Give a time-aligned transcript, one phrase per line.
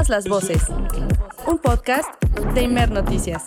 [0.00, 0.62] Todas las voces.
[1.46, 2.08] Un podcast
[2.54, 3.44] de Imer Noticias.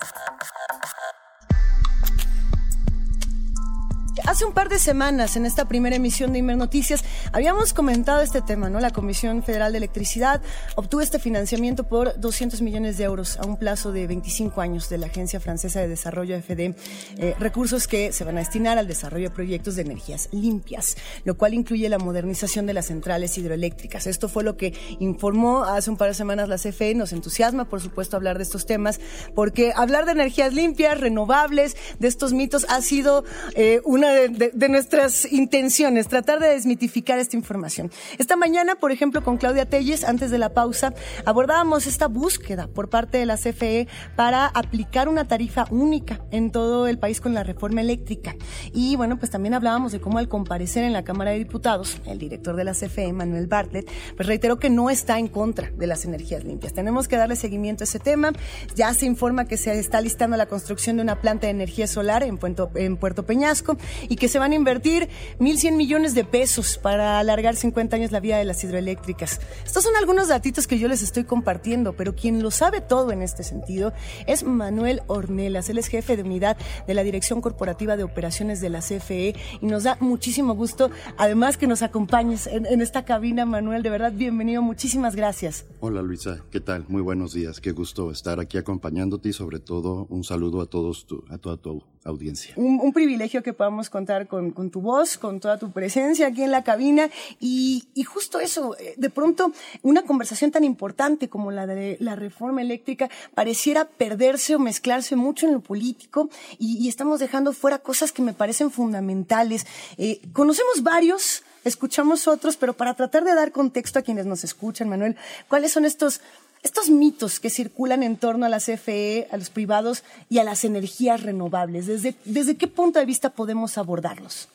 [4.33, 7.03] Hace un par de semanas, en esta primera emisión de Inmer Noticias,
[7.33, 8.79] habíamos comentado este tema, ¿no?
[8.79, 10.41] La Comisión Federal de Electricidad
[10.73, 14.97] obtuvo este financiamiento por 200 millones de euros a un plazo de 25 años de
[14.97, 16.73] la Agencia Francesa de Desarrollo FD,
[17.20, 21.38] eh, recursos que se van a destinar al desarrollo de proyectos de energías limpias, lo
[21.38, 24.08] cual incluye la modernización de las centrales hidroeléctricas.
[24.08, 26.95] Esto fue lo que informó hace un par de semanas la CFE.
[26.95, 29.00] Nos entusiasma, por supuesto, hablar de estos temas,
[29.36, 33.23] porque hablar de energías limpias, renovables, de estos mitos, ha sido
[33.54, 37.91] eh, una de, nuestras intenciones, tratar de desmitificar esta información.
[38.18, 40.94] Esta mañana, por ejemplo, con Claudia Telles, antes de la pausa,
[41.26, 46.88] abordábamos esta búsqueda por parte de la CFE para aplicar una tarifa única en todo
[46.88, 48.36] el país con la reforma eléctrica.
[48.73, 52.20] Y bueno, pues también hablábamos de cómo al comparecer en la Cámara de Diputados, el
[52.20, 56.05] director de la CFE, Manuel Bartlett, pues reiteró que no está en contra de las
[56.05, 56.74] energías limpias.
[56.74, 58.32] Tenemos que darle seguimiento a ese tema.
[58.76, 62.24] Ya se informa que se está listando la construcción de una planta de energía solar
[62.24, 63.77] en Puerto, en Puerto Peñasco
[64.16, 68.38] que se van a invertir 1.100 millones de pesos para alargar 50 años la vida
[68.38, 69.39] de las hidroeléctricas.
[69.66, 73.22] Estos son algunos datitos que yo les estoy compartiendo, pero quien lo sabe todo en
[73.22, 73.94] este sentido
[74.28, 75.69] es Manuel Ornelas.
[75.69, 79.66] Él es jefe de unidad de la Dirección Corporativa de Operaciones de la CFE y
[79.66, 83.84] nos da muchísimo gusto, además que nos acompañes en, esta cabina, Manuel.
[83.84, 84.61] De verdad, bienvenido.
[84.61, 85.66] Muchísimas gracias.
[85.80, 86.44] Hola, Luisa.
[86.52, 86.86] ¿Qué tal?
[86.88, 87.59] Muy buenos días.
[87.59, 91.84] Qué gusto estar aquí acompañándote y sobre todo un saludo a todos, a toda tu
[92.06, 92.53] audiencia.
[92.58, 96.63] Un, privilegio que podamos contar con, tu voz, con toda tu presencia aquí en la
[96.63, 97.09] cabina
[97.39, 99.51] y, justo eso, eh, de pronto
[99.81, 105.47] una conversación tan importante como la de la reforma eléctrica pareciera perderse o mezclarse mucho
[105.47, 106.29] en lo político
[106.59, 109.65] y, estamos dejando fuera cosas que me parecen fundamentales.
[109.97, 114.89] Eh, conocemos varios escuchamos otros, pero para tratar de dar contexto a quienes nos escuchan,
[114.89, 115.15] Manuel,
[115.47, 116.21] ¿cuáles son estos
[116.64, 120.64] estos mitos que circulan en torno a la CFE, a los privados y a las
[120.64, 124.47] energías renovables, ¿desde, desde qué punto de vista podemos abordarlos?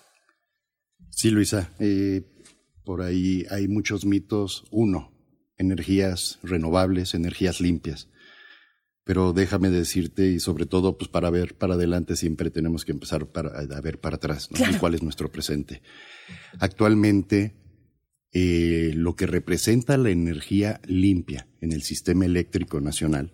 [1.10, 2.22] Sí, Luisa, eh,
[2.84, 4.64] por ahí hay muchos mitos.
[4.70, 5.12] Uno,
[5.58, 8.08] energías renovables, energías limpias.
[9.04, 13.26] Pero déjame decirte, y sobre todo, pues para ver para adelante siempre tenemos que empezar
[13.34, 14.78] a ver para atrás, ¿no?
[14.78, 15.82] cuál es nuestro presente.
[16.60, 17.54] Actualmente
[18.32, 23.32] eh, lo que representa la energía limpia en el sistema eléctrico nacional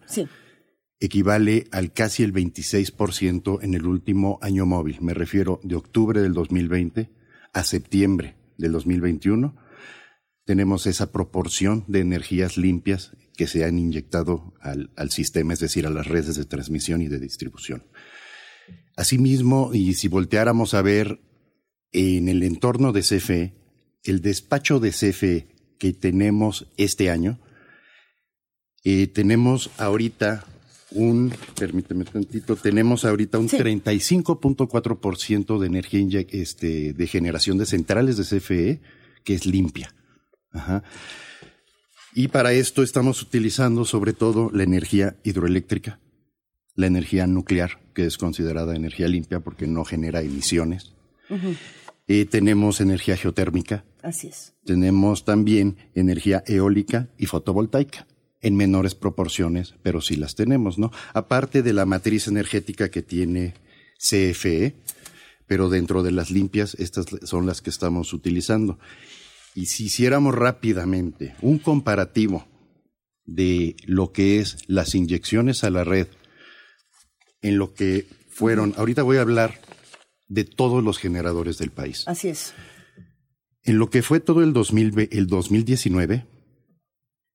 [1.05, 4.99] equivale al casi el 26% en el último año móvil.
[5.01, 7.11] Me refiero de octubre del 2020
[7.53, 9.57] a septiembre del 2021.
[10.45, 15.87] Tenemos esa proporción de energías limpias que se han inyectado al, al sistema, es decir,
[15.87, 17.85] a las redes de transmisión y de distribución.
[18.97, 21.21] Asimismo, y si volteáramos a ver
[21.93, 23.55] en el entorno de CFE,
[24.05, 25.47] el despacho de CFE
[25.79, 27.39] que tenemos este año,
[28.85, 30.45] eh, tenemos ahorita
[30.93, 38.25] un, permíteme tantito, tenemos ahorita un 35.4% de energía este, de generación de centrales de
[38.25, 38.81] CFE
[39.25, 39.93] que es limpia.
[42.15, 45.99] Y para esto estamos utilizando sobre todo la energía hidroeléctrica,
[46.77, 50.93] la energía nuclear, que es considerada energía limpia porque no genera emisiones.
[52.07, 53.85] Eh, tenemos energía geotérmica.
[54.03, 54.53] Así es.
[54.65, 58.07] Tenemos también energía eólica y fotovoltaica
[58.43, 60.93] en menores proporciones, pero sí las tenemos, ¿no?
[61.15, 63.55] Aparte de la matriz energética que tiene
[63.99, 64.75] CFE,
[65.47, 68.79] pero dentro de las limpias, estas son las que estamos utilizando.
[69.55, 72.47] Y si hiciéramos rápidamente un comparativo
[73.25, 76.09] de lo que es las inyecciones a la red
[77.41, 79.61] en lo que fueron, ahorita voy a hablar
[80.29, 82.05] de todos los generadores del país.
[82.07, 82.55] Así es.
[83.63, 86.27] En lo que fue todo el, 2000, el 2019,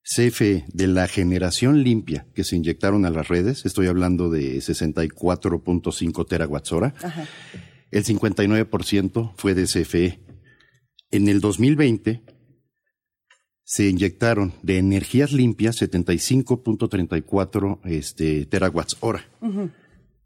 [0.03, 6.27] CFE de la generación limpia que se inyectaron a las redes, estoy hablando de 64.5
[6.27, 6.93] terawatts hora,
[7.91, 10.19] el 59% fue de CFE.
[11.11, 12.23] En el 2020
[13.63, 19.27] se inyectaron de energías limpias 75.34 este, terawatts hora.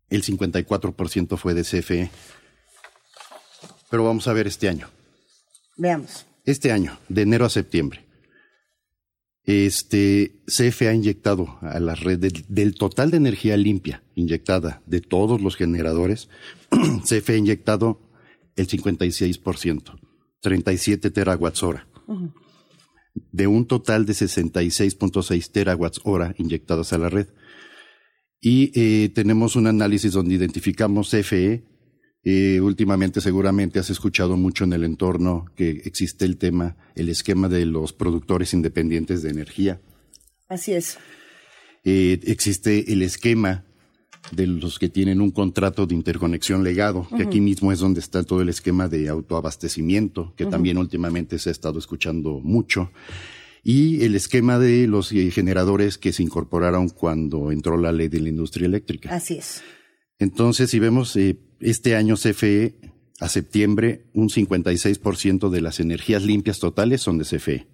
[0.09, 2.09] El 54% fue de CFE.
[3.93, 4.89] Pero vamos a ver este año.
[5.77, 6.25] Veamos.
[6.45, 8.03] Este año, de enero a septiembre,
[9.43, 15.41] este CFE ha inyectado a la red del, total de energía limpia inyectada de todos
[15.41, 16.27] los generadores,
[17.07, 18.01] CFE ha inyectado
[18.55, 19.99] el 56%,
[20.41, 21.87] 37 terawatts hora.
[23.31, 27.27] De un total de 66.6 terawatts hora inyectadas a la red.
[28.41, 31.72] Y eh, tenemos un análisis donde identificamos CFE
[32.23, 37.49] eh, últimamente seguramente has escuchado mucho en el entorno que existe el tema, el esquema
[37.49, 39.81] de los productores independientes de energía.
[40.47, 40.97] Así es.
[41.83, 43.65] Eh, existe el esquema
[44.31, 48.23] de los que tienen un contrato de interconexión legado, que aquí mismo es donde está
[48.23, 52.91] todo el esquema de autoabastecimiento, que también últimamente se ha estado escuchando mucho,
[53.63, 58.21] y el esquema de los eh, generadores que se incorporaron cuando entró la ley de
[58.21, 59.13] la industria eléctrica.
[59.13, 59.61] Así es.
[60.19, 62.75] Entonces, si vemos eh, este año CFE
[63.19, 67.67] a septiembre, un 56% de las energías limpias totales son de CFE.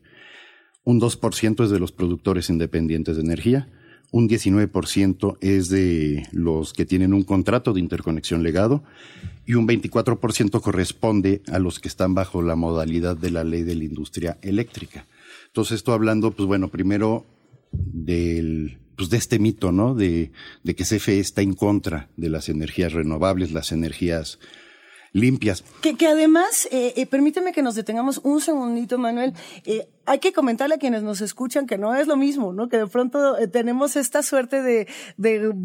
[0.84, 3.68] Un 2% es de los productores independientes de energía
[4.12, 8.84] un 19% es de los que tienen un contrato de interconexión legado
[9.46, 13.76] y un 24% corresponde a los que están bajo la modalidad de la ley de
[13.76, 15.06] la industria eléctrica.
[15.48, 17.26] Entonces, esto hablando, pues bueno, primero
[17.72, 19.96] del, pues de este mito, ¿no?
[19.96, 24.40] De, de que CFE está en contra de las energías renovables, las energías
[25.14, 25.64] limpias.
[25.82, 29.34] Que, que además, eh, eh, permíteme que nos detengamos un segundito, Manuel.
[29.66, 32.68] Eh, hay que comentarle a quienes nos escuchan que no es lo mismo, ¿no?
[32.68, 34.88] Que de pronto eh, tenemos esta suerte de,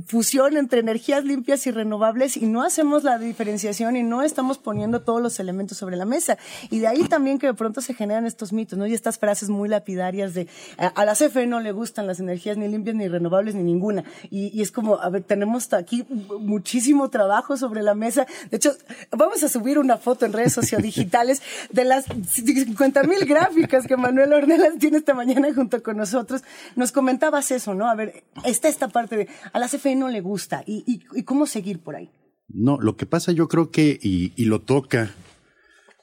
[0.06, 5.00] fusión entre energías limpias y renovables y no hacemos la diferenciación y no estamos poniendo
[5.00, 6.36] todos los elementos sobre la mesa.
[6.68, 8.86] Y de ahí también que de pronto se generan estos mitos, ¿no?
[8.86, 10.46] Y estas frases muy lapidarias de
[10.76, 14.04] a, la CFE no le gustan las energías ni limpias ni renovables ni ninguna.
[14.28, 16.04] Y, y es como, a ver, tenemos aquí
[16.38, 18.26] muchísimo trabajo sobre la mesa.
[18.50, 18.76] De hecho,
[19.10, 24.33] vamos a subir una foto en redes sociodigitales de las 50 mil gráficas que Manuel
[24.34, 26.42] Ornelas tiene esta mañana junto con nosotros,
[26.76, 27.88] nos comentabas eso, ¿no?
[27.88, 31.46] A ver, está esta parte de a la CFE no le gusta y, y, cómo
[31.46, 32.10] seguir por ahí.
[32.48, 35.14] No, lo que pasa yo creo que, y, y lo toca,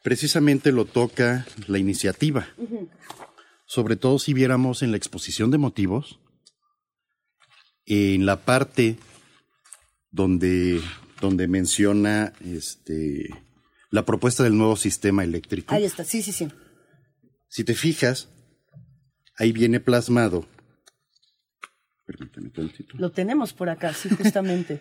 [0.04, 2.48] precisamente lo toca la iniciativa.
[3.66, 6.20] Sobre todo si viéramos en la exposición de motivos,
[7.86, 8.98] en la parte
[10.12, 10.82] donde,
[11.20, 13.30] donde menciona este,
[13.90, 15.74] la propuesta del nuevo sistema eléctrico.
[15.74, 16.48] Ahí está, sí, sí, sí.
[17.52, 18.30] Si te fijas,
[19.36, 20.48] ahí viene plasmado.
[22.06, 22.50] Permítame
[22.94, 24.80] Lo tenemos por acá, sí, justamente.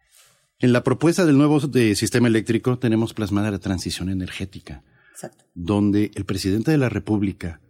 [0.58, 4.82] en la propuesta del nuevo sistema eléctrico tenemos plasmada la transición energética,
[5.12, 5.44] Exacto.
[5.54, 7.60] donde el presidente de la República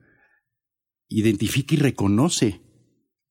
[1.09, 2.61] identifica y reconoce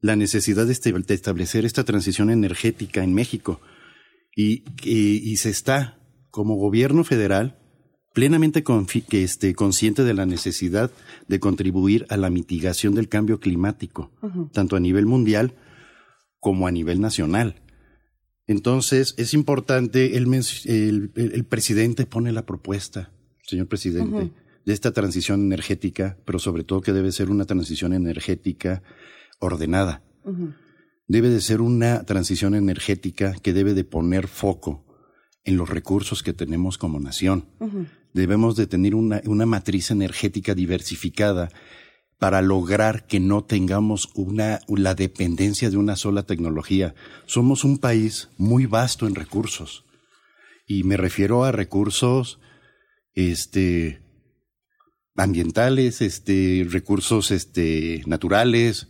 [0.01, 3.61] la necesidad de establecer esta transición energética en México
[4.35, 5.97] y, y se está,
[6.29, 7.64] como gobierno federal,
[8.15, 10.89] plenamente que esté consciente de la necesidad
[11.27, 14.09] de contribuir a la mitigación del cambio climático,
[14.53, 15.53] tanto a nivel mundial
[16.39, 17.61] como a nivel nacional.
[18.47, 23.11] Entonces, es importante, el, el, presidente pone la propuesta,
[23.43, 24.31] señor presidente,
[24.65, 28.81] de esta transición energética, pero sobre todo que debe ser una transición energética
[29.39, 30.03] ordenada.
[31.09, 34.84] Debe de ser una transición energética que debe de poner foco
[35.45, 37.45] en los recursos que tenemos como nación
[38.15, 41.49] debemos de tener una, una matriz energética diversificada
[42.17, 46.95] para lograr que no tengamos una, la dependencia de una sola tecnología.
[47.25, 49.83] Somos un país muy vasto en recursos.
[50.65, 52.39] Y me refiero a recursos,
[53.13, 54.01] este,
[55.15, 58.87] ambientales, este, recursos, este, naturales,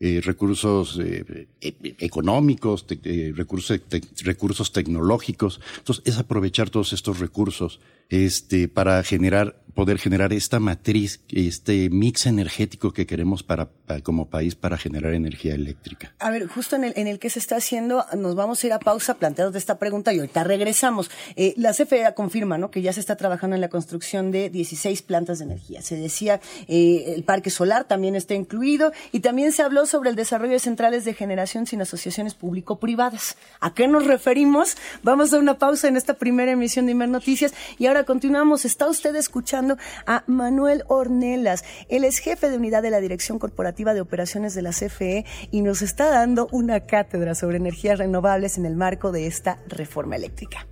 [0.00, 3.80] eh, recursos eh, e, económicos, eh, recursos,
[4.22, 5.60] recursos tecnológicos.
[5.78, 12.26] Entonces, es aprovechar todos estos recursos este, para generar, poder generar esta matriz, este mix
[12.26, 13.68] energético que queremos para,
[14.02, 16.12] como país para generar energía eléctrica.
[16.18, 18.72] A ver, justo en el, en el que se está haciendo, nos vamos a ir
[18.72, 21.12] a pausa planteados de esta pregunta y ahorita regresamos.
[21.36, 22.72] Eh, la CFE confirma, ¿no?
[22.72, 25.80] Que ya se está trabajando en la construcción de 16 plantas de energía.
[25.80, 30.16] Se decía, eh, el parque solar también está incluido y también se habló sobre el
[30.16, 33.36] desarrollo de centrales de generación sin asociaciones público-privadas.
[33.60, 34.76] ¿A qué nos referimos?
[35.04, 38.64] Vamos a una pausa en esta primera emisión de Imer Noticias y ahora continuamos.
[38.64, 39.67] Está usted escuchando
[40.06, 41.64] a Manuel Ornelas.
[41.88, 45.62] Él es jefe de unidad de la Dirección Corporativa de Operaciones de la CFE y
[45.62, 50.66] nos está dando una cátedra sobre energías renovables en el marco de esta reforma eléctrica.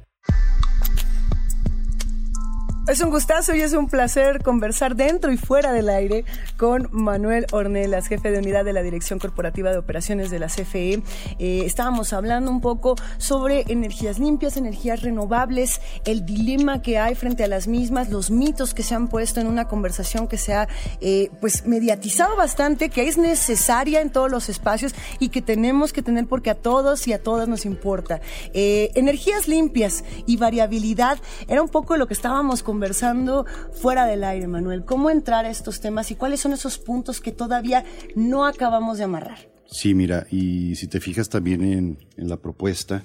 [2.89, 6.25] Es un gustazo y es un placer conversar dentro y fuera del aire
[6.57, 11.03] con Manuel Ornelas, jefe de unidad de la Dirección Corporativa de Operaciones de la CFE.
[11.41, 17.43] Eh, estábamos hablando un poco sobre energías limpias, energías renovables, el dilema que hay frente
[17.43, 20.69] a las mismas, los mitos que se han puesto en una conversación que se ha
[21.01, 26.03] eh, pues mediatizado bastante, que es necesaria en todos los espacios y que tenemos que
[26.03, 28.21] tener porque a todos y a todas nos importa.
[28.55, 34.23] Eh, energías limpias y variabilidad era un poco lo que estábamos conversando conversando fuera del
[34.23, 34.85] aire, Manuel.
[34.85, 39.05] ¿Cómo entrar a estos temas y cuáles son esos puntos que todavía no acabamos de
[39.05, 39.39] amarrar?
[39.67, 43.03] Sí, mira, y si te fijas también en, la propuesta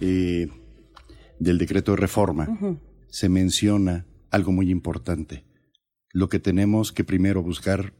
[0.00, 0.48] eh,
[1.38, 2.46] del decreto de reforma,
[3.08, 5.46] se menciona algo muy importante.
[6.10, 7.94] Lo que tenemos que primero buscar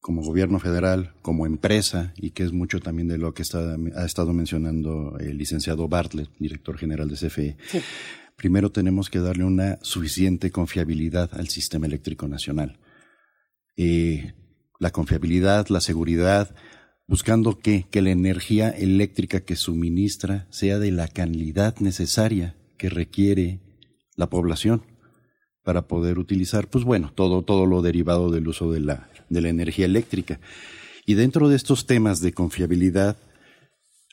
[0.00, 4.06] como gobierno federal, como empresa, y que es mucho también de lo que está, ha
[4.06, 7.56] estado mencionando el licenciado Bartlett, director general de CFE.
[8.40, 12.78] Primero tenemos que darle una suficiente confiabilidad al sistema eléctrico nacional.
[13.76, 14.32] Eh,
[14.78, 16.54] la confiabilidad, la seguridad,
[17.06, 23.60] buscando que, que la energía eléctrica que suministra sea de la calidad necesaria que requiere
[24.16, 24.86] la población
[25.62, 29.50] para poder utilizar, pues bueno, todo, todo lo derivado del uso de la, de la
[29.50, 30.40] energía eléctrica.
[31.04, 33.18] Y dentro de estos temas de confiabilidad,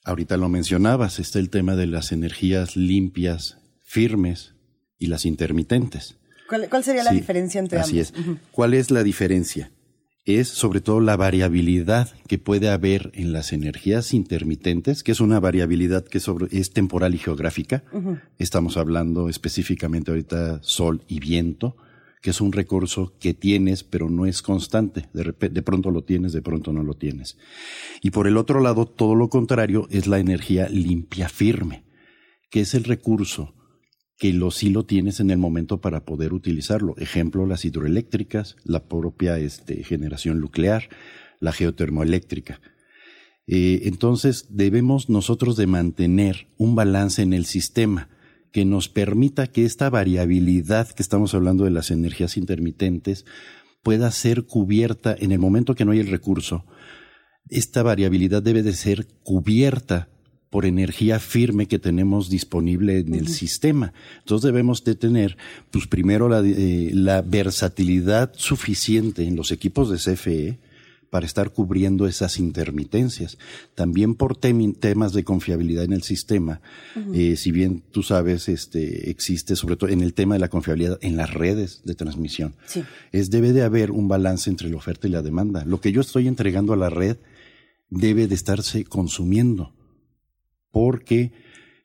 [0.04, 3.58] ahorita lo mencionabas, está el tema de las energías limpias,
[3.88, 4.54] firmes
[5.00, 6.18] y las intermitentes.
[6.48, 8.14] ¿Cuál, sería la diferencia entre así es.
[8.52, 9.72] ¿Cuál es la diferencia?
[10.26, 15.40] Es sobre todo la variabilidad que puede haber en las energías intermitentes, que es una
[15.40, 16.20] variabilidad que
[16.52, 17.84] es temporal y geográfica.
[18.38, 21.78] Estamos hablando específicamente ahorita sol y viento
[22.22, 25.08] que es un recurso que tienes, pero no es constante.
[25.14, 27.38] De, de pronto lo tienes, de pronto no lo tienes.
[28.02, 31.86] Y por el otro lado, todo lo contrario es la energía limpia firme,
[32.50, 33.54] que es el recurso
[34.18, 36.96] que lo sí lo tienes en el momento para poder utilizarlo.
[36.98, 40.90] Ejemplo, las hidroeléctricas, la propia este, generación nuclear,
[41.40, 42.60] la geotermoeléctrica.
[43.46, 48.10] Eh, entonces debemos nosotros de mantener un balance en el sistema
[48.52, 53.26] que nos permita que esta variabilidad que estamos hablando de las energías intermitentes
[53.84, 56.66] pueda ser cubierta en el momento que no hay el recurso.
[57.50, 60.10] Esta variabilidad debe de ser cubierta
[60.50, 63.94] por energía firme que tenemos disponible en el sistema.
[64.20, 65.38] Entonces debemos de tener,
[65.72, 70.58] pues primero la, eh, la versatilidad suficiente en los equipos de CFE
[71.10, 73.38] para estar cubriendo esas intermitencias.
[73.76, 76.62] También por temas de confiabilidad en el sistema,
[77.14, 80.98] eh, si bien tú sabes, este, existe sobre todo en el tema de la confiabilidad
[81.02, 82.56] en las redes de transmisión.
[83.12, 85.64] Es debe de haber un balance entre la oferta y la demanda.
[85.66, 87.18] Lo que yo estoy entregando a la red
[87.90, 89.74] debe de estarse consumiendo
[90.78, 91.32] porque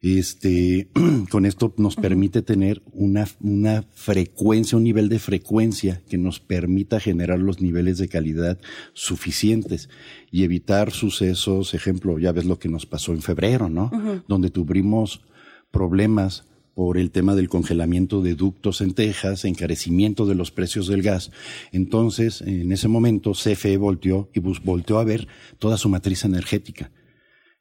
[0.03, 0.89] este,
[1.31, 7.01] con esto nos permite tener una, una frecuencia, un nivel de frecuencia que nos permita
[7.01, 8.61] generar los niveles de calidad
[8.93, 9.89] suficientes
[10.31, 13.91] y evitar sucesos, ejemplo, ya ves lo que nos pasó en febrero, ¿no?
[14.29, 15.23] Donde tuvimos
[15.71, 16.45] problemas
[16.75, 21.31] por el tema del congelamiento de ductos en Texas, encarecimiento de los precios del gas.
[21.73, 26.91] Entonces, en ese momento, CFE volteó y volteó a ver toda su matriz energética.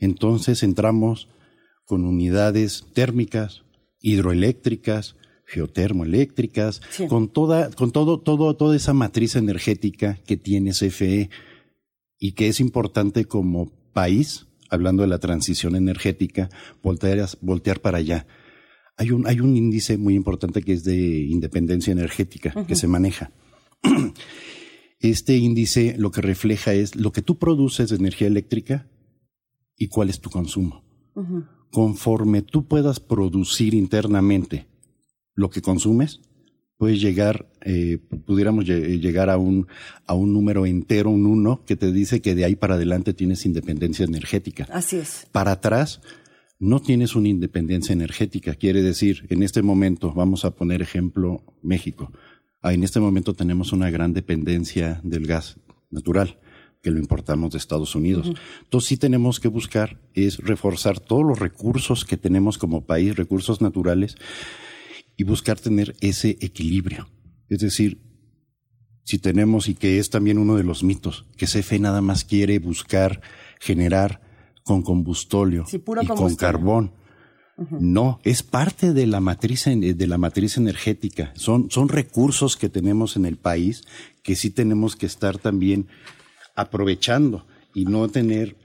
[0.01, 1.29] Entonces entramos
[1.85, 3.63] con unidades térmicas,
[4.01, 5.15] hidroeléctricas,
[5.45, 11.29] geotermoeléctricas, con toda, con todo, todo, toda esa matriz energética que tiene CFE
[12.19, 16.49] y que es importante como país, hablando de la transición energética,
[16.81, 18.25] voltear, voltear para allá.
[18.97, 23.31] Hay un, hay un índice muy importante que es de independencia energética que se maneja.
[24.99, 28.87] Este índice lo que refleja es lo que tú produces de energía eléctrica
[29.81, 30.83] y cuál es tu consumo
[31.71, 34.67] conforme tú puedas producir internamente
[35.33, 36.21] lo que consumes,
[36.77, 39.67] puedes llegar, eh, pudiéramos llegar a un,
[40.05, 43.45] a un número entero, un uno, que te dice que de ahí para adelante tienes
[43.45, 44.67] independencia energética.
[44.71, 45.27] Así es.
[45.31, 46.01] Para atrás,
[46.59, 48.55] no tienes una independencia energética.
[48.55, 52.11] Quiere decir, en este momento, vamos a poner ejemplo México.
[52.61, 55.57] Ah, en este momento tenemos una gran dependencia del gas
[55.89, 56.37] natural
[56.81, 58.31] que lo importamos de Estados Unidos.
[58.63, 63.61] Entonces sí tenemos que buscar es reforzar todos los recursos que tenemos como país, recursos
[63.61, 64.15] naturales,
[65.15, 67.09] y buscar tener ese equilibrio.
[67.49, 68.01] Es decir,
[69.03, 72.59] si tenemos, y que es también uno de los mitos, que CFE nada más quiere
[72.59, 73.21] buscar
[73.59, 74.21] generar
[74.63, 76.93] con combustóleo y con carbón.
[77.79, 81.31] No, es parte de la matriz de la matriz energética.
[81.35, 83.83] Son, son recursos que tenemos en el país
[84.23, 85.87] que sí tenemos que estar también
[86.61, 88.55] aprovechando y no tener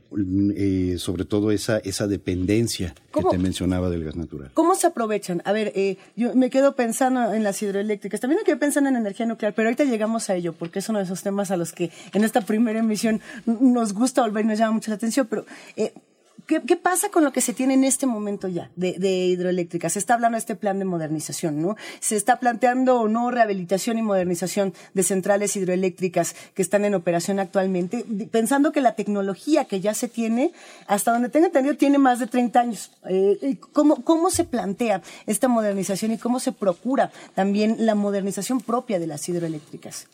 [0.57, 4.51] eh, sobre todo esa, esa dependencia que te mencionaba del gas natural.
[4.55, 5.43] ¿Cómo se aprovechan?
[5.45, 8.97] A ver, eh, yo me quedo pensando en las hidroeléctricas, también me quedo pensando en
[8.97, 11.73] energía nuclear, pero ahorita llegamos a ello, porque es uno de esos temas a los
[11.73, 15.45] que en esta primera emisión nos gusta volver y nos llama mucho la atención, pero
[15.77, 15.93] eh,
[16.47, 19.95] ¿Qué, pasa con lo que se tiene en este momento ya de, de hidroeléctricas?
[19.95, 21.77] Se está hablando de este plan de modernización, ¿no?
[21.99, 27.41] Se está planteando o no rehabilitación y modernización de centrales hidroeléctricas que están en operación
[27.41, 30.53] actualmente, pensando que la tecnología que ya se tiene,
[30.87, 32.93] hasta donde tengo entendido, tiene más de 30 años.
[33.09, 38.99] Eh, ¿cómo, ¿Cómo se plantea esta modernización y cómo se procura también la modernización propia
[38.99, 40.07] de las hidroeléctricas?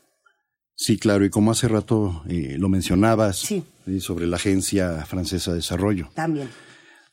[0.82, 3.62] Sí, claro, y como hace rato eh, lo mencionabas, sí.
[4.00, 6.10] sobre la Agencia Francesa de Desarrollo.
[6.12, 6.48] También.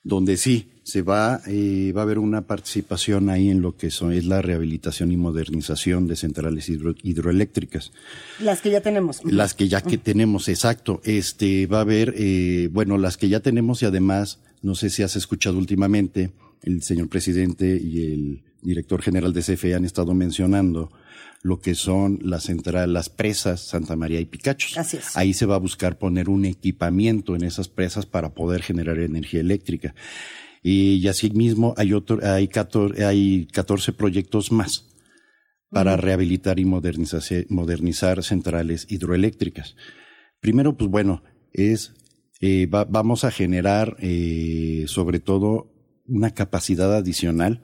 [0.02, 4.12] Donde sí, se va, eh, va a haber una participación ahí en lo que son,
[4.12, 7.92] es la rehabilitación y modernización de centrales hidroeléctricas.
[8.40, 9.24] Las que ya tenemos.
[9.24, 11.00] Las que ya que tenemos, exacto.
[11.04, 15.04] Este, va a haber, eh, bueno, las que ya tenemos y además, no sé si
[15.04, 16.32] has escuchado últimamente,
[16.64, 20.92] el señor presidente y el director general de CFE han estado mencionando
[21.41, 24.77] lo que son las centrales, las presas Santa María y Picachos.
[24.77, 25.15] Así es.
[25.15, 29.39] Ahí se va a buscar poner un equipamiento en esas presas para poder generar energía
[29.39, 29.96] eléctrica
[30.62, 34.86] y, así mismo hay, otro, hay, 14, hay 14 proyectos más
[35.69, 39.75] para rehabilitar y modernizar, modernizar centrales hidroeléctricas.
[40.41, 41.93] Primero, pues bueno, es
[42.41, 45.72] eh, vamos a generar eh, sobre todo
[46.08, 47.63] una capacidad adicional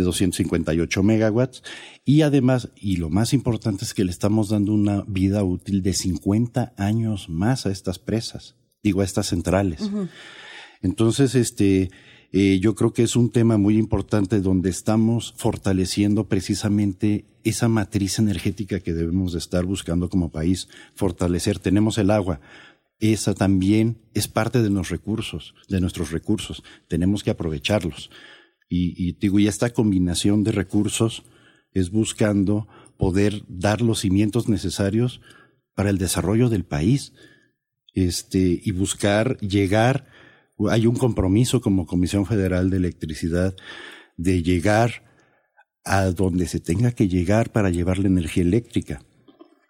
[0.00, 1.62] de 258 megawatts
[2.04, 5.92] y además, y lo más importante es que le estamos dando una vida útil de
[5.92, 9.90] 50 años más a estas presas, digo a estas centrales.
[10.82, 11.90] Entonces, este,
[12.32, 18.18] eh, yo creo que es un tema muy importante donde estamos fortaleciendo precisamente esa matriz
[18.18, 21.58] energética que debemos de estar buscando como país, fortalecer.
[21.58, 22.40] Tenemos el agua,
[23.00, 26.62] esa también es parte de los recursos, de nuestros recursos.
[26.88, 28.10] Tenemos que aprovecharlos.
[28.70, 31.24] Y, y digo, y esta combinación de recursos
[31.72, 35.20] es buscando poder dar los cimientos necesarios
[35.74, 37.12] para el desarrollo del país.
[37.92, 40.06] Este, y buscar llegar
[40.68, 43.54] hay un compromiso como Comisión Federal de Electricidad
[44.16, 45.04] de llegar
[45.84, 49.02] a donde se tenga que llegar para llevar la energía eléctrica.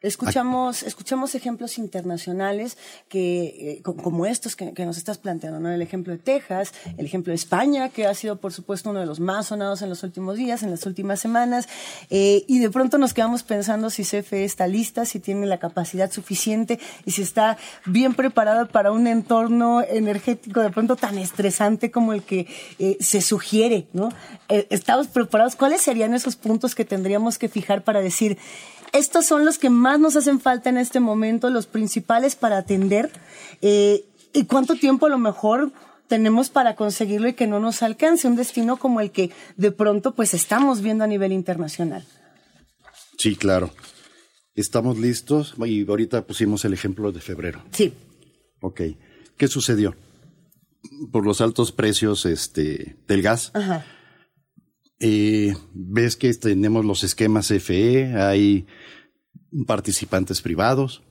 [0.02, 2.78] Escuchamos, escuchamos ejemplos internacionales
[3.10, 5.68] que, eh, como estos que, nos estás planteando, ¿no?
[5.68, 9.04] El ejemplo de Texas, el ejemplo de España, que ha sido, por supuesto, uno de
[9.04, 11.68] los más sonados en los últimos días, en las últimas semanas,
[12.08, 16.10] eh, y de pronto nos quedamos pensando si CFE está lista, si tiene la capacidad
[16.10, 22.14] suficiente y si está bien preparada para un entorno energético de pronto tan estresante como
[22.14, 22.46] el que
[22.78, 24.08] eh, se sugiere, ¿no?
[24.48, 25.56] ¿Estamos preparados?
[25.56, 28.38] ¿Cuáles serían esos puntos que tendríamos que fijar para decir,
[28.92, 33.10] estos son los que más nos hacen falta en este momento, los principales para atender.
[33.62, 35.72] Eh, ¿Y cuánto tiempo a lo mejor
[36.08, 40.14] tenemos para conseguirlo y que no nos alcance un destino como el que de pronto
[40.14, 42.04] pues estamos viendo a nivel internacional?
[43.16, 43.70] Sí, claro.
[44.54, 47.62] Estamos listos y ahorita pusimos el ejemplo de febrero.
[47.72, 47.94] Sí.
[48.60, 48.82] Ok.
[49.36, 49.94] ¿Qué sucedió?
[51.12, 53.52] Por los altos precios este, del gas.
[53.54, 53.84] Ajá
[55.00, 58.66] eh, ves que tenemos los esquemas FE, hay
[59.66, 61.02] participantes privados,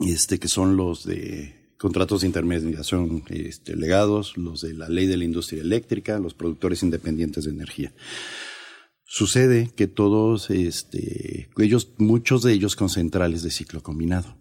[0.00, 5.16] este, que son los de contratos de intermediación este, legados, los de la ley de
[5.16, 7.92] la industria eléctrica, los productores independientes de energía.
[9.04, 14.36] Sucede que todos, este, ellos, muchos de ellos con centrales de ciclo combinado,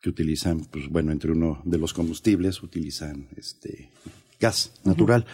[0.00, 3.90] que utilizan, pues bueno, entre uno de los combustibles utilizan este
[4.40, 5.26] gas natural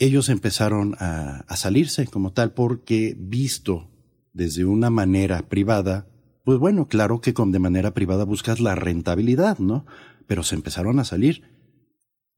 [0.00, 3.90] ellos empezaron a, salirse como tal porque visto
[4.32, 6.08] desde una manera privada,
[6.44, 9.86] pues bueno, claro que con de manera privada buscas la rentabilidad, ¿no?
[10.26, 11.42] Pero se empezaron a salir.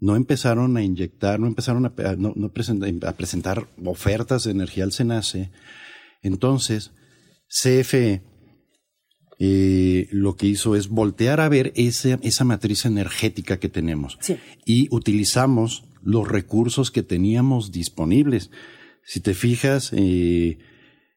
[0.00, 2.34] No empezaron a inyectar, no empezaron a, no,
[3.06, 5.52] a presentar ofertas de energía al SENACE.
[6.22, 6.90] Entonces,
[7.46, 8.22] CFE
[9.38, 14.18] eh, lo que hizo es voltear a ver esa, esa matriz energética que tenemos.
[14.64, 18.50] Y utilizamos los recursos que teníamos disponibles.
[19.04, 20.58] Si te fijas, eh,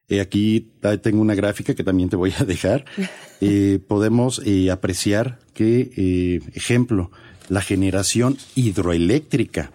[0.08, 0.72] eh, aquí
[1.02, 2.84] tengo una gráfica que también te voy a dejar.
[3.42, 4.40] Eh, podemos
[4.72, 7.10] apreciar que, ejemplo,
[7.50, 9.72] la generación hidroeléctrica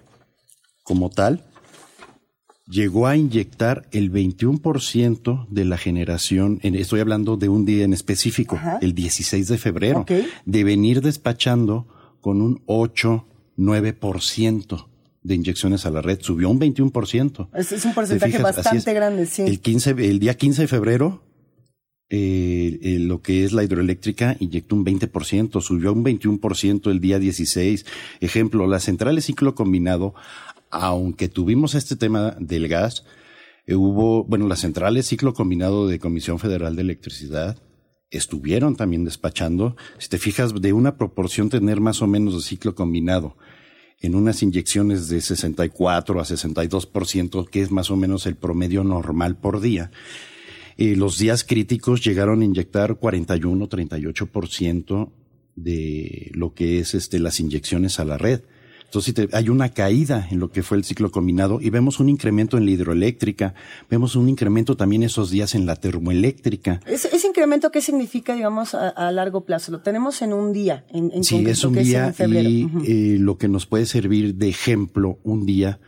[0.81, 1.43] como tal
[2.67, 8.59] llegó a inyectar el 21% de la generación, estoy hablando de un día en específico,
[8.81, 10.05] el 16 de febrero,
[10.45, 11.87] de venir despachando
[12.19, 13.27] con un 8,
[13.59, 14.90] 9%
[15.23, 17.49] de inyecciones a la red, subió un 21%.
[17.53, 19.43] Es, es un porcentaje bastante grande, sí.
[19.43, 21.23] El, 15, el día 15 de febrero,
[22.09, 27.19] eh, eh, lo que es la hidroeléctrica inyectó un 20%, subió un 21% el día
[27.19, 27.85] 16.
[28.19, 30.15] Ejemplo, las centrales ciclo combinado,
[30.71, 33.05] aunque tuvimos este tema del gas,
[33.67, 37.57] eh, hubo, bueno, las centrales ciclo combinado de Comisión Federal de Electricidad
[38.09, 39.77] estuvieron también despachando.
[39.99, 43.37] Si te fijas, de una proporción tener más o menos de ciclo combinado
[44.01, 49.37] en unas inyecciones de 64 a 62%, que es más o menos el promedio normal
[49.37, 49.91] por día.
[50.77, 55.11] Eh, los días críticos llegaron a inyectar 41, 38%
[55.55, 58.41] de lo que es este, las inyecciones a la red.
[58.91, 62.57] Entonces hay una caída en lo que fue el ciclo combinado y vemos un incremento
[62.57, 63.53] en la hidroeléctrica,
[63.89, 66.81] vemos un incremento también esos días en la termoeléctrica.
[66.85, 69.71] ¿Ese, incremento qué significa, digamos, a, largo plazo?
[69.71, 70.83] Lo tenemos en un día.
[70.89, 75.45] En, sí, es un día y eh, lo que nos puede servir de ejemplo un
[75.45, 75.79] día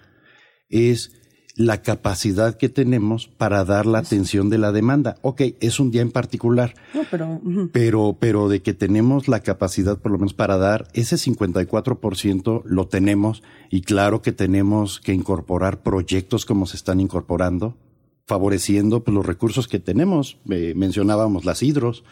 [0.70, 1.12] es
[1.56, 5.18] la capacidad que tenemos para dar la atención de la demanda.
[5.22, 6.74] Ok, es un día en particular,
[7.12, 12.64] pero, pero, pero de que tenemos la capacidad por lo menos para dar ese 54%
[12.66, 17.78] lo tenemos y claro que tenemos que incorporar proyectos como se están incorporando,
[18.26, 20.38] favoreciendo pues, los recursos que tenemos.
[20.50, 22.04] Eh, mencionábamos las hidros,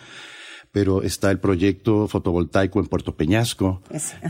[0.71, 3.81] pero está el proyecto fotovoltaico en Puerto Peñasco.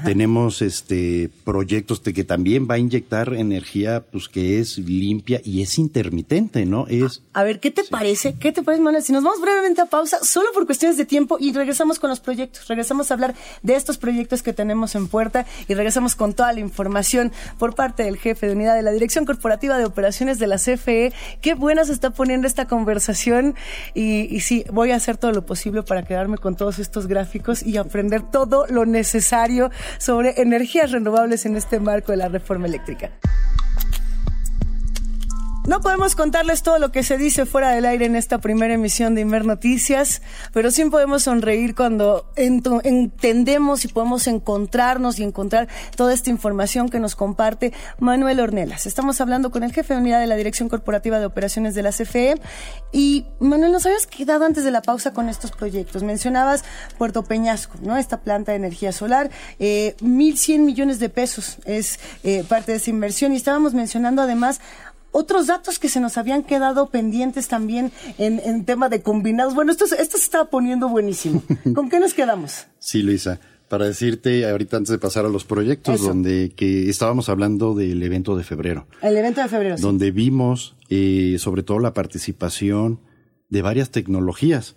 [0.04, 5.62] Tenemos este proyectos de que también va a inyectar energía pues que es limpia y
[5.62, 6.88] es intermitente, ¿no?
[6.88, 8.34] Es A ver, ¿qué te parece?
[8.40, 9.04] ¿Qué te parece, Manuel?
[9.04, 12.20] Si nos vamos brevemente a pausa, solo por cuestiones de tiempo y regresamos con los
[12.20, 16.52] proyectos, regresamos a hablar de estos proyectos que tenemos en puerta y regresamos con toda
[16.54, 20.48] la información por parte del jefe de unidad de la Dirección Corporativa de Operaciones de
[20.48, 21.14] la CFE.
[21.42, 23.56] Qué buena se está poniendo esta conversación
[23.94, 27.64] y, y sí, voy a hacer todo lo posible para quedarme con todos estos gráficos
[27.64, 33.12] y aprender todo lo necesario sobre energías renovables en este marco de la reforma eléctrica.
[35.68, 39.14] No podemos contarles todo lo que se dice fuera del aire en esta primera emisión
[39.14, 46.16] de Inver Noticias, pero sí podemos sonreír cuando entendemos y podemos encontrarnos y encontrar toda
[46.16, 48.88] esta información que nos comparte Manuel Ornelas.
[48.88, 51.92] Estamos hablando con el jefe de unidad de la Dirección Corporativa de Operaciones de la
[51.92, 52.42] CFE.
[52.92, 56.02] Y Manuel, nos habías quedado antes de la pausa con estos proyectos.
[56.02, 56.66] Mencionabas
[56.98, 57.98] Puerto Peñasco, ¿no?
[57.98, 62.90] Esta planta de energía solar, eh, 1.100 millones de pesos es eh, parte de esa
[62.90, 63.32] inversión.
[63.32, 64.60] Y estábamos mencionando además
[65.12, 69.56] otros datos que se nos habían quedado pendientes también en, en tema de combinados.
[69.56, 71.44] Bueno, esto, esto se estaba poniendo buenísimo.
[71.76, 72.68] ¿Con qué nos quedamos?
[72.80, 73.40] Sí, Luisa.
[73.68, 78.36] Para decirte, ahorita antes de pasar a los proyectos, donde que estábamos hablando del evento
[78.36, 78.86] de febrero.
[79.02, 79.78] El evento de febrero.
[79.80, 83.00] Donde vimos eh, sobre todo la participación
[83.48, 84.76] de varias tecnologías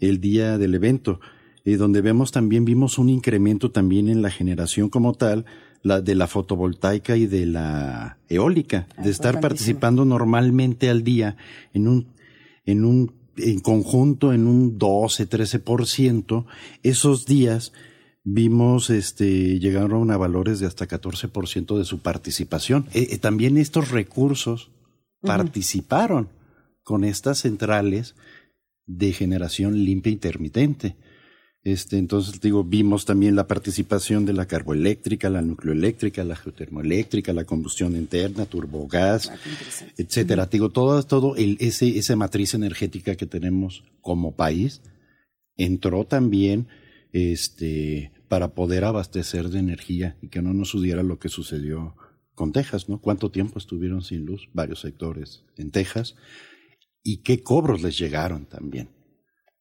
[0.00, 1.20] el día del evento.
[1.64, 5.44] y donde vemos también, vimos un incremento también en la generación como tal,
[5.82, 11.36] la, de la fotovoltaica y de la eólica, de estar participando normalmente al día
[11.74, 12.08] en un,
[12.64, 16.44] en un, en conjunto en un 12, 13%,
[16.82, 17.72] esos días
[18.24, 22.86] vimos este llegaron a valores de hasta 14% de su participación.
[22.94, 24.70] Eh, eh, también estos recursos
[25.20, 26.28] participaron
[26.82, 28.14] con estas centrales
[28.86, 30.96] de generación limpia intermitente.
[31.64, 37.44] Este, entonces, digo, vimos también la participación de la carboeléctrica, la nucleoeléctrica, la geotermoeléctrica, la
[37.44, 39.36] combustión interna, turbogás, ah,
[39.96, 40.46] etcétera.
[40.46, 44.80] Digo, todo, todo el, ese, esa matriz energética que tenemos como país
[45.56, 46.66] entró también,
[47.12, 51.94] este, para poder abastecer de energía y que no nos sudiera lo que sucedió
[52.34, 53.00] con Texas, ¿no?
[53.00, 54.48] ¿Cuánto tiempo estuvieron sin luz?
[54.52, 56.16] Varios sectores en Texas.
[57.04, 58.88] ¿Y qué cobros les llegaron también?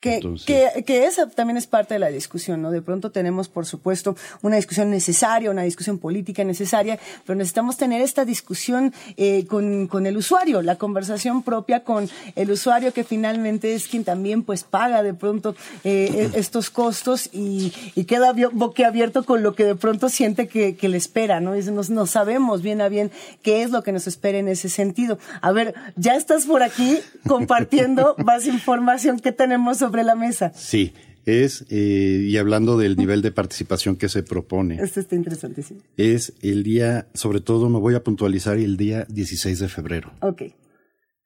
[0.02, 2.72] Que, que, que, esa también es parte de la discusión, ¿no?
[2.72, 8.02] De pronto tenemos, por supuesto, una discusión necesaria, una discusión política necesaria, pero necesitamos tener
[8.02, 13.76] esta discusión eh, con, con, el usuario, la conversación propia con el usuario que finalmente
[13.76, 19.24] es quien también pues paga de pronto eh, e, estos costos y, y, queda boquiabierto
[19.24, 21.56] con lo que de pronto siente que, que le espera, ¿no?
[21.56, 23.12] Y no, no sabemos bien a bien
[23.44, 25.20] qué es lo que nos espera en ese sentido.
[25.42, 30.52] A ver, ya estás por aquí compartiendo más información que tenemos sobre sobre la mesa.
[30.56, 30.94] Sí,
[31.26, 34.82] es, eh, y hablando del nivel de participación que se propone.
[34.82, 35.82] Esto está interesantísimo.
[35.98, 40.14] Es el día, sobre todo me voy a puntualizar el día 16 de febrero.
[40.22, 40.44] Ok.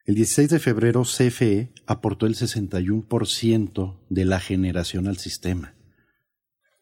[0.07, 5.75] El 16 de febrero CFE aportó el 61% de la generación al sistema.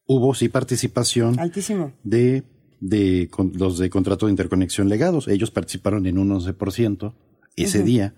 [0.05, 1.93] Hubo sí participación Altísimo.
[2.03, 2.43] de,
[2.81, 5.27] de los de contrato de interconexión legados.
[5.27, 7.15] Ellos participaron en un 11%
[7.55, 8.15] ese día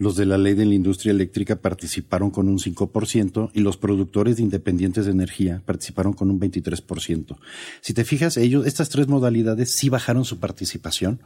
[0.00, 4.36] los de la ley de la industria eléctrica participaron con un 5% y los productores
[4.36, 7.36] de independientes de energía participaron con un 23%.
[7.82, 11.20] Si te fijas, ellos, estas tres modalidades sí bajaron su participación,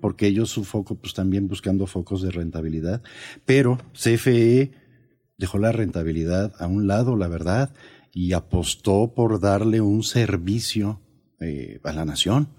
[0.00, 3.02] porque ellos su foco, pues también buscando focos de rentabilidad,
[3.44, 4.70] pero CFE
[5.36, 7.74] dejó la rentabilidad a un lado, la verdad,
[8.14, 11.00] y apostó por darle un servicio
[11.40, 12.50] eh, a la nación.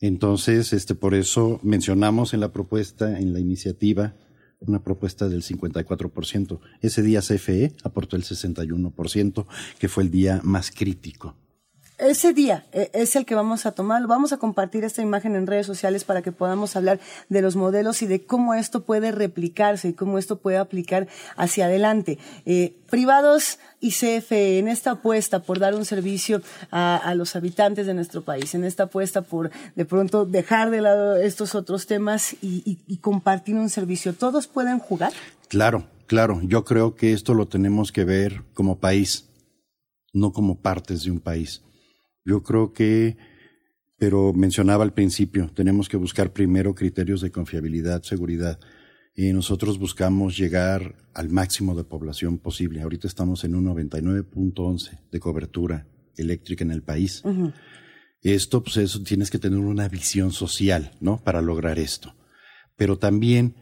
[0.00, 4.14] Entonces, este, por eso mencionamos en la propuesta, en la iniciativa,
[4.60, 6.60] una propuesta del 54%.
[6.80, 9.46] Ese día CFE aportó el 61%,
[9.78, 11.34] que fue el día más crítico.
[12.00, 14.06] Ese día eh, es el que vamos a tomar.
[14.06, 18.02] Vamos a compartir esta imagen en redes sociales para que podamos hablar de los modelos
[18.02, 22.18] y de cómo esto puede replicarse y cómo esto puede aplicar hacia adelante.
[22.46, 27.94] Eh, privados y CFE en esta apuesta por dar un servicio a, los habitantes de
[27.94, 32.96] nuestro país, en esta apuesta por de pronto dejar de lado estos otros temas y
[33.00, 34.14] compartir un servicio.
[34.14, 35.12] ¿Todos pueden jugar?
[35.48, 36.40] Claro, claro.
[36.42, 39.26] Yo creo que esto lo tenemos que ver como país,
[40.12, 41.62] no como partes de un país
[42.24, 43.16] yo creo que,
[43.98, 48.58] pero mencionaba al principio, tenemos que buscar primero criterios de confiabilidad, seguridad.
[49.14, 52.80] Y nosotros buscamos llegar al máximo de población posible.
[52.80, 57.22] Ahorita estamos en un 99.11 de cobertura eléctrica en el país.
[58.22, 61.22] Esto, pues eso, tienes que tener una visión social, ¿no?
[61.22, 62.14] Para lograr esto.
[62.76, 63.54] Pero también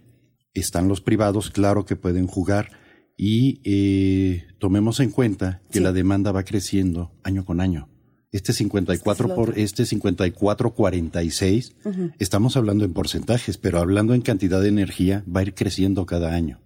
[0.53, 2.71] están los privados, claro que pueden jugar
[3.16, 7.88] y eh, tomemos en cuenta que la demanda va creciendo año con año.
[8.30, 11.76] Este 54 por este 5446,
[12.18, 16.34] estamos hablando en porcentajes, pero hablando en cantidad de energía va a ir creciendo cada
[16.34, 16.60] año.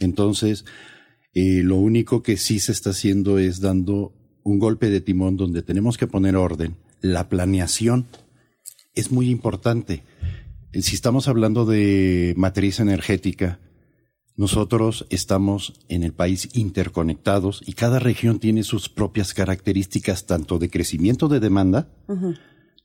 [0.00, 0.64] Entonces,
[1.34, 5.62] eh, lo único que sí se está haciendo es dando un golpe de timón donde
[5.62, 6.76] tenemos que poner orden.
[7.00, 8.06] La planeación
[8.96, 10.02] es muy importante.
[10.72, 13.60] Si estamos hablando de matriz energética,
[14.38, 20.70] nosotros estamos en el país interconectados y cada región tiene sus propias características, tanto de
[20.70, 21.88] crecimiento de demanda,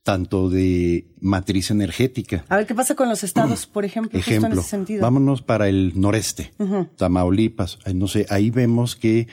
[0.01, 2.43] tanto de matriz energética.
[2.49, 4.17] A ver, ¿qué pasa con los estados, por ejemplo?
[4.17, 5.03] Ejemplo, en ese sentido?
[5.03, 6.53] vámonos para el noreste,
[6.97, 7.77] Tamaulipas.
[7.93, 9.27] No sé, ahí vemos que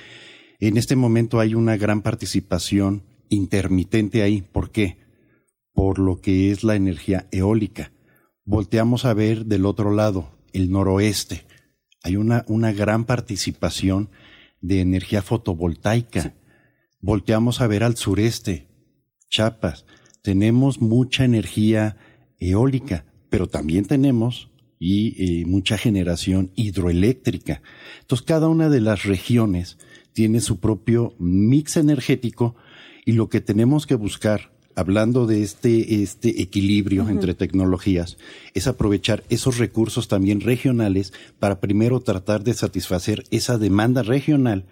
[0.58, 4.42] en este momento hay una gran participación intermitente ahí.
[4.42, 4.98] ¿Por qué?
[5.72, 7.92] Por lo que es la energía eólica.
[8.44, 11.48] Volteamos a ver del otro lado, el noroeste
[12.02, 14.10] hay una, una gran participación
[14.60, 16.34] de energía fotovoltaica.
[17.00, 18.68] Volteamos a ver al sureste,
[19.28, 19.86] Chiapas,
[20.22, 21.96] tenemos mucha energía
[22.38, 27.62] eólica, pero también tenemos y eh, mucha generación hidroeléctrica.
[28.00, 29.78] Entonces, cada una de las regiones
[30.12, 32.56] tiene su propio mix energético
[33.04, 38.16] y lo que tenemos que buscar hablando de este, este equilibrio entre tecnologías,
[38.54, 44.66] es aprovechar esos recursos también regionales para primero tratar de satisfacer esa demanda regional.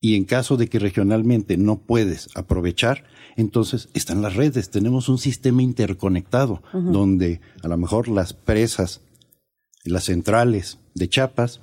[0.00, 3.04] Y en caso de que regionalmente no puedes aprovechar,
[3.36, 4.70] entonces están las redes.
[4.70, 9.02] Tenemos un sistema interconectado donde a lo mejor las presas,
[9.84, 11.60] las centrales de Chiapas,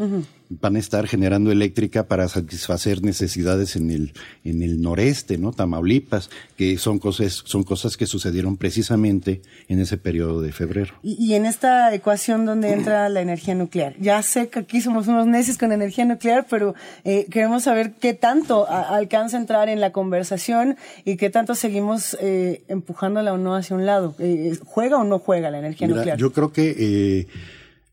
[0.49, 5.51] van a estar generando eléctrica para satisfacer necesidades en el, en el noreste, ¿no?
[5.51, 10.93] Tamaulipas, que son cosas, son cosas que sucedieron precisamente en ese periodo de febrero.
[11.03, 13.95] Y, en esta ecuación donde entra la energía nuclear.
[13.99, 18.13] Ya sé que aquí somos unos necios con energía nuclear, pero eh, queremos saber qué
[18.13, 23.55] tanto alcanza a entrar en la conversación y qué tanto seguimos eh, empujándola o no
[23.55, 24.15] hacia un lado.
[24.19, 26.17] Eh, ¿Juega o no juega la energía nuclear?
[26.17, 27.27] Yo creo que eh,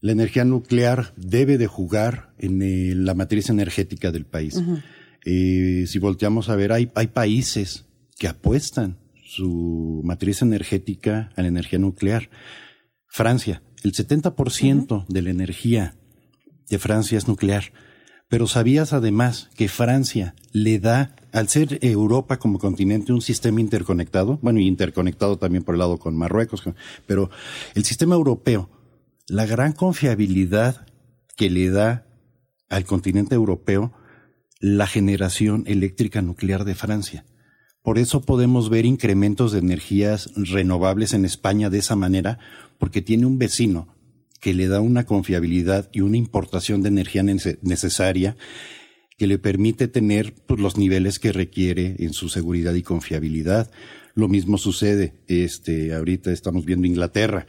[0.05, 4.63] la energía nuclear debe de jugar en eh, la matriz energética del país.
[5.25, 7.87] Eh, si volteamos a ver, hay, hay países
[8.19, 12.29] que apuestan su matriz energética a la energía nuclear.
[13.07, 15.97] Francia, el 70% de la energía
[16.69, 17.73] de Francia es nuclear.
[18.29, 24.39] Pero sabías además que Francia le da, al ser Europa como continente, un sistema interconectado,
[24.43, 26.63] bueno, interconectado también por el lado con Marruecos,
[27.07, 27.31] pero
[27.75, 28.69] el sistema europeo
[29.27, 30.87] la gran confiabilidad
[31.37, 32.07] que le da
[32.69, 33.93] al continente europeo
[34.61, 37.25] la generación eléctrica nuclear de Francia.
[37.83, 42.39] Por eso podemos ver incrementos de energías renovables en España de esa manera,
[42.79, 43.95] porque tiene un vecino
[44.41, 48.37] que le da una confiabilidad y una importación de energía necesaria
[49.17, 53.71] que le permite tener pues, los niveles que requiere en su seguridad y confiabilidad.
[54.15, 57.47] Lo mismo sucede, este, ahorita estamos viendo Inglaterra,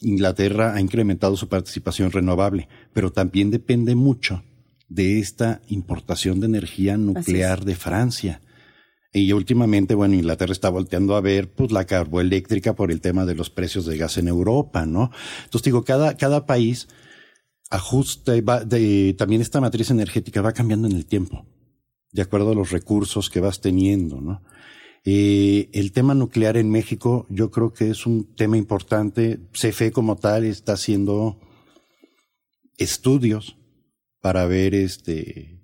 [0.00, 4.42] Inglaterra ha incrementado su participación renovable, pero también depende mucho
[4.88, 8.40] de esta importación de energía nuclear de Francia.
[9.12, 13.34] Y últimamente, bueno, Inglaterra está volteando a ver pues la carboeléctrica por el tema de
[13.34, 15.10] los precios de gas en Europa, ¿no?
[15.44, 16.88] Entonces digo, cada, cada país
[17.70, 21.46] ajusta, va de, también esta matriz energética va cambiando en el tiempo,
[22.12, 24.42] de acuerdo a los recursos que vas teniendo, ¿no?
[25.04, 29.38] Eh, el tema nuclear en México yo creo que es un tema importante.
[29.52, 31.38] CFE como tal está haciendo
[32.76, 33.56] estudios
[34.20, 35.58] para ver este,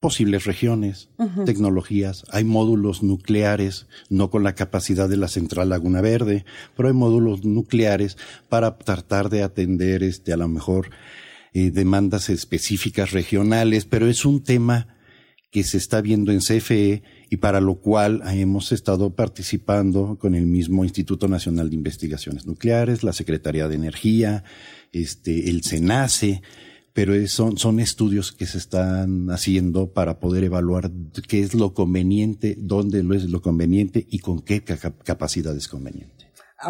[0.00, 1.08] posibles regiones,
[1.44, 2.24] tecnologías.
[2.30, 6.44] Hay módulos nucleares, no con la capacidad de la central Laguna Verde,
[6.76, 8.16] pero hay módulos nucleares
[8.48, 10.90] para tratar de atender este, a lo mejor
[11.54, 14.96] eh, demandas específicas regionales, pero es un tema
[15.50, 20.46] que se está viendo en CFE y para lo cual hemos estado participando con el
[20.46, 24.44] mismo Instituto Nacional de Investigaciones Nucleares, la Secretaría de Energía,
[24.92, 26.42] este, el SENACE,
[26.92, 30.90] pero son, son estudios que se están haciendo para poder evaluar
[31.28, 36.25] qué es lo conveniente, dónde lo es lo conveniente y con qué capacidad es conveniente.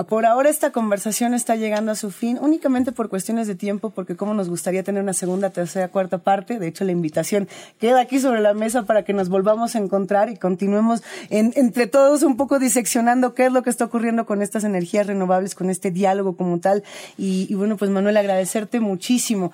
[0.09, 4.17] Por ahora esta conversación está llegando a su fin únicamente por cuestiones de tiempo, porque
[4.17, 8.19] como nos gustaría tener una segunda, tercera, cuarta parte, de hecho la invitación queda aquí
[8.19, 12.59] sobre la mesa para que nos volvamos a encontrar y continuemos entre todos un poco
[12.59, 16.59] diseccionando qué es lo que está ocurriendo con estas energías renovables, con este diálogo como
[16.59, 16.83] tal.
[17.17, 19.53] Y, bueno, pues Manuel, agradecerte muchísimo.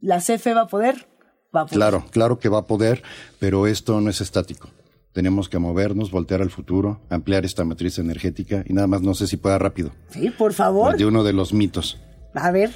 [0.00, 1.08] ¿La CFE va a poder?
[1.54, 1.76] Va a poder.
[1.76, 3.02] Claro, claro que va a poder,
[3.40, 4.68] pero esto no es estático
[5.16, 9.26] tenemos que movernos, voltear al futuro, ampliar esta matriz energética y nada más no sé
[9.26, 9.92] si pueda rápido.
[10.10, 10.94] Sí, por favor.
[10.94, 11.98] De uno de los mitos.
[12.34, 12.74] A ver.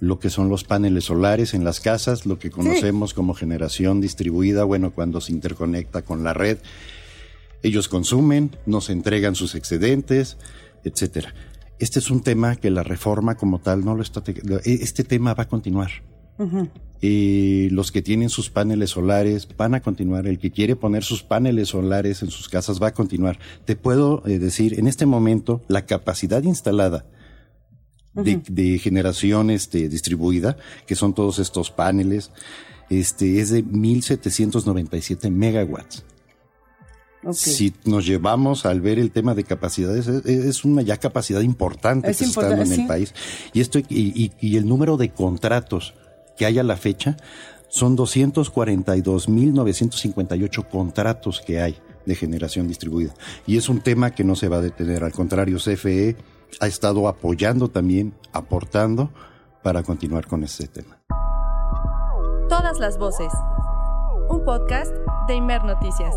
[0.00, 4.64] Lo que son los paneles solares en las casas, lo que conocemos como generación distribuida,
[4.64, 6.56] bueno, cuando se interconecta con la red,
[7.62, 10.38] ellos consumen, nos entregan sus excedentes,
[10.84, 11.34] etcétera.
[11.78, 14.22] Este es un tema que la reforma como tal no lo está.
[14.64, 15.90] Este tema va a continuar
[17.00, 20.28] y los que tienen sus paneles solares van a continuar.
[20.28, 23.40] El que quiere poner sus paneles solares en sus casas va a continuar.
[23.64, 27.04] Te puedo eh, decir, en este momento, la capacidad instalada
[28.14, 32.30] de, generación este, distribuida, que son todos estos paneles,
[32.88, 36.04] este, es de 1797 megawatts.
[37.32, 42.14] Si nos llevamos al ver el tema de capacidades, es, una ya capacidad importante que
[42.14, 43.14] se está dando en el país.
[43.52, 45.94] Y esto y, y, el número de contratos
[46.42, 47.16] que hay a la fecha
[47.68, 53.14] son 242.958 contratos que hay de generación distribuida.
[53.46, 55.04] Y es un tema que no se va a detener.
[55.04, 56.16] Al contrario, CFE
[56.58, 59.12] ha estado apoyando también, aportando
[59.62, 60.98] para continuar con este tema.
[62.48, 63.32] Todas las voces.
[64.28, 64.90] Un podcast
[65.28, 66.12] de Imer Noticias.